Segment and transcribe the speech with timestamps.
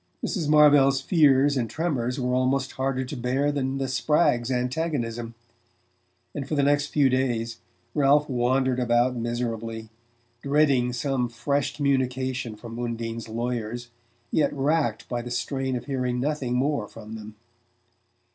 [0.25, 0.49] Mrs.
[0.49, 5.35] Marvell's fears and tremors were almost harder to bear than the Spraggs' antagonism;
[6.33, 7.59] and for the next few days
[7.93, 9.89] Ralph wandered about miserably,
[10.41, 13.91] dreading some fresh communication from Undine's lawyers,
[14.31, 17.35] yet racked by the strain of hearing nothing more from them.